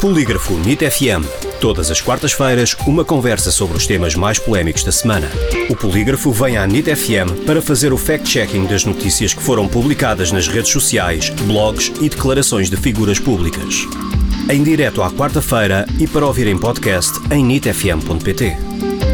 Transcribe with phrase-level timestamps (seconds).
[0.00, 1.26] Polígrafo NIT FM.
[1.60, 5.28] Todas as quartas-feiras, uma conversa sobre os temas mais polémicos da semana.
[5.68, 10.30] O Polígrafo vem à NIT FM para fazer o fact-checking das notícias que foram publicadas
[10.30, 13.88] nas redes sociais, blogs e declarações de figuras públicas.
[14.48, 18.56] Em direto à quarta-feira e para ouvir em podcast em nitfm.pt.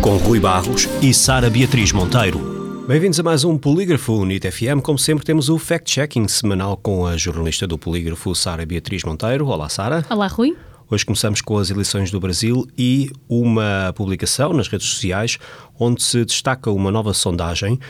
[0.02, 2.84] Com Rui Barros e Sara Beatriz Monteiro.
[2.86, 4.82] Bem-vindos a mais um Polígrafo NIT FM.
[4.82, 9.46] Como sempre, temos o fact-checking semanal com a jornalista do Polígrafo, Sara Beatriz Monteiro.
[9.46, 10.04] Olá, Sara.
[10.10, 10.54] Olá, Rui.
[10.90, 15.38] Hoje começamos com as eleições do Brasil e uma publicação nas redes sociais
[15.80, 17.80] onde se destaca uma nova sondagem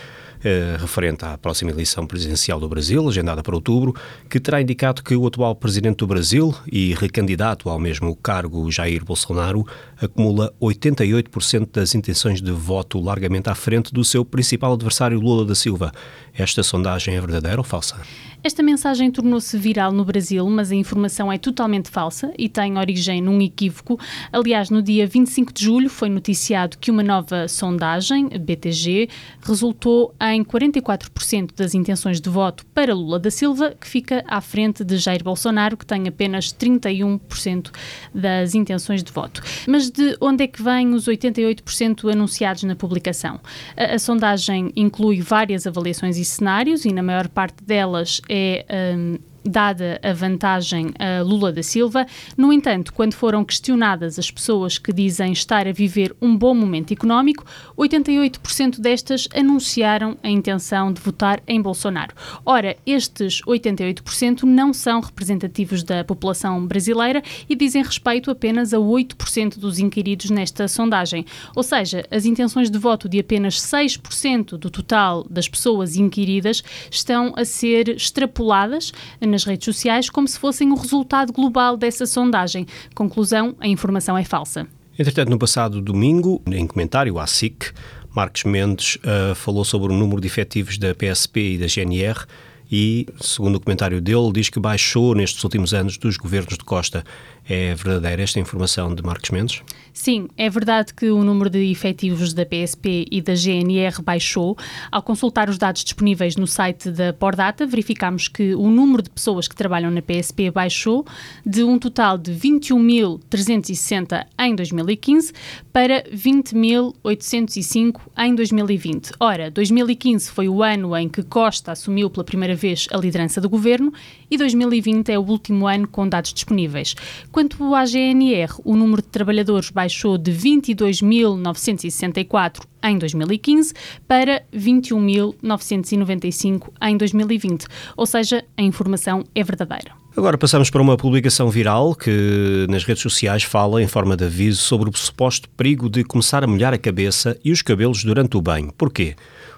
[0.47, 3.95] eh, referente à próxima eleição presidencial do Brasil, agendada para outubro,
[4.29, 9.03] que terá indicado que o atual presidente do Brasil e recandidato ao mesmo cargo, Jair
[9.03, 9.65] Bolsonaro,
[9.99, 15.55] acumula 88% das intenções de voto largamente à frente do seu principal adversário, Lula da
[15.55, 15.91] Silva.
[16.37, 17.95] Esta sondagem é verdadeira ou falsa?
[18.43, 23.19] Esta mensagem tornou-se viral no Brasil, mas a informação é totalmente falsa e tem origem
[23.19, 23.99] num equívoco.
[24.31, 29.09] Aliás, no dia 25 de julho foi noticiado que uma nova sondagem, BTG,
[29.41, 34.83] resultou em 44% das intenções de voto para Lula da Silva, que fica à frente
[34.83, 37.71] de Jair Bolsonaro, que tem apenas 31%
[38.13, 39.41] das intenções de voto.
[39.67, 43.39] Mas de onde é que vêm os 88% anunciados na publicação?
[43.77, 48.65] A, a sondagem inclui várias avaliações e cenários e, na maior parte delas, é.
[48.95, 52.05] Um, dada a vantagem a Lula da Silva.
[52.35, 56.91] No entanto, quando foram questionadas as pessoas que dizem estar a viver um bom momento
[56.91, 57.45] económico,
[57.77, 62.15] 88% destas anunciaram a intenção de votar em Bolsonaro.
[62.45, 69.59] Ora, estes 88% não são representativos da população brasileira e dizem respeito apenas a 8%
[69.59, 71.25] dos inquiridos nesta sondagem.
[71.55, 77.33] Ou seja, as intenções de voto de apenas 6% do total das pessoas inquiridas estão
[77.35, 78.91] a ser extrapoladas
[79.35, 82.65] nas redes sociais como se fossem o resultado global dessa sondagem.
[82.95, 84.65] Conclusão: a informação é falsa.
[84.97, 87.73] Entretanto, no passado domingo, em comentário à SIC,
[88.15, 92.25] Marcos Mendes uh, falou sobre o número de efetivos da PSP e da GNR
[92.71, 97.03] e, segundo o comentário dele, diz que baixou nestes últimos anos dos governos de Costa.
[97.47, 99.61] É verdadeira esta informação de Marcos Mendes?
[99.93, 104.57] Sim, é verdade que o número de efetivos da PSP e da GNR baixou.
[104.91, 109.47] Ao consultar os dados disponíveis no site da Pordata, verificamos que o número de pessoas
[109.47, 111.05] que trabalham na PSP baixou
[111.45, 115.31] de um total de 21.360 em 2015
[115.71, 119.11] para 20.805 em 2020.
[119.19, 123.49] Ora, 2015 foi o ano em que Costa assumiu pela primeira vez a liderança do
[123.49, 123.93] governo
[124.29, 126.95] e 2020 é o último ano com dados disponíveis.
[127.31, 133.73] Quanto à GNR, o número de trabalhadores baixou de 22.964 em 2015
[134.07, 137.67] para 21.995 em 2020,
[137.97, 140.05] ou seja, a informação é verdadeira.
[140.17, 144.61] Agora passamos para uma publicação viral que nas redes sociais fala em forma de aviso
[144.61, 148.41] sobre o suposto perigo de começar a molhar a cabeça e os cabelos durante o
[148.41, 148.71] banho.
[148.77, 149.17] Porquê?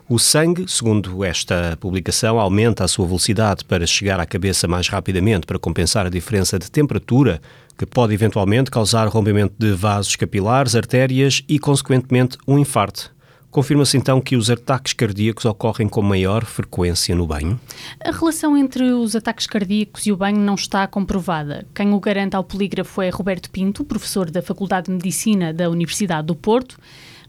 [0.10, 5.46] O sangue, segundo esta publicação, aumenta a sua velocidade para chegar à cabeça mais rapidamente
[5.46, 7.42] para compensar a diferença de temperatura
[7.78, 13.14] que pode eventualmente causar rompimento de vasos capilares, artérias e, consequentemente, um infarto.
[13.52, 17.60] Confirma-se então que os ataques cardíacos ocorrem com maior frequência no banho?
[18.00, 21.66] A relação entre os ataques cardíacos e o banho não está comprovada.
[21.76, 26.28] Quem o garante ao polígrafo é Roberto Pinto, professor da Faculdade de Medicina da Universidade
[26.28, 26.78] do Porto.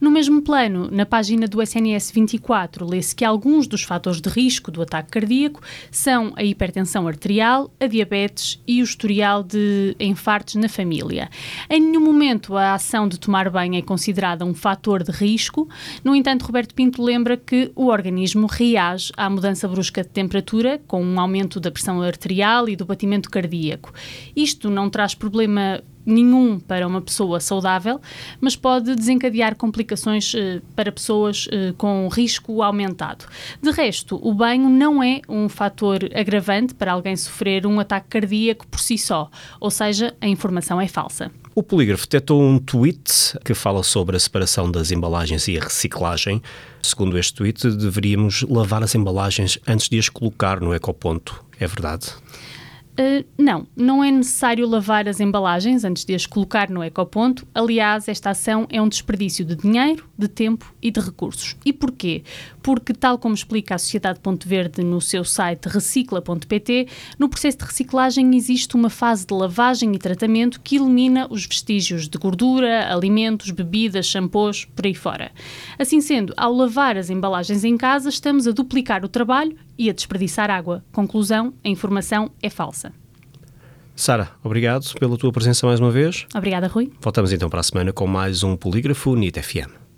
[0.00, 4.70] No mesmo plano, na página do SNS 24, lê-se que alguns dos fatores de risco
[4.70, 5.60] do ataque cardíaco
[5.90, 11.28] são a hipertensão arterial, a diabetes e o historial de infartos na família.
[11.68, 15.68] Em nenhum momento a ação de tomar banho é considerada um fator de risco.
[16.04, 21.02] No entanto, Roberto Pinto lembra que o organismo reage à mudança brusca de temperatura, com
[21.02, 23.92] um aumento da pressão arterial e do batimento cardíaco.
[24.36, 28.00] Isto não traz problema nenhum para uma pessoa saudável,
[28.40, 33.26] mas pode desencadear complicações eh, para pessoas eh, com risco aumentado.
[33.62, 38.66] De resto, o banho não é um fator agravante para alguém sofrer um ataque cardíaco
[38.66, 39.30] por si só,
[39.60, 41.30] ou seja, a informação é falsa.
[41.54, 46.40] O polígrafo detectou um tweet que fala sobre a separação das embalagens e a reciclagem.
[46.80, 51.44] Segundo este tweet, deveríamos lavar as embalagens antes de as colocar no ecoponto.
[51.58, 52.12] É verdade?
[52.98, 57.46] Uh, não, não é necessário lavar as embalagens antes de as colocar no ecoponto.
[57.54, 61.54] Aliás, esta ação é um desperdício de dinheiro, de tempo e de recursos.
[61.64, 62.24] E porquê?
[62.60, 67.64] Porque, tal como explica a Sociedade Ponto Verde no seu site recicla.pt, no processo de
[67.66, 73.52] reciclagem existe uma fase de lavagem e tratamento que elimina os vestígios de gordura, alimentos,
[73.52, 75.30] bebidas, shampoos, por aí fora.
[75.78, 79.92] Assim sendo, ao lavar as embalagens em casa, estamos a duplicar o trabalho e a
[79.92, 80.84] desperdiçar água.
[80.92, 82.92] Conclusão: a informação é falsa.
[83.94, 86.26] Sara, obrigado pela tua presença mais uma vez.
[86.34, 86.92] Obrigada, Rui.
[87.00, 89.78] Voltamos então para a semana com mais um Polígrafo NIT FM.